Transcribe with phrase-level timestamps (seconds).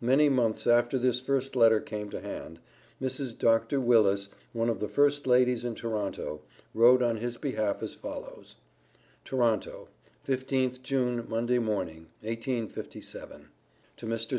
[0.00, 2.58] Many months after this first letter came to hand,
[3.00, 3.38] Mrs.
[3.38, 3.80] Dr.
[3.80, 6.40] Willis, one of the first ladies in Toronto,
[6.74, 8.56] wrote on his behalf as follows:
[9.24, 9.86] TORONTO,
[10.26, 13.50] 15th June, Monday morning, 1857.
[13.98, 14.36] To MR.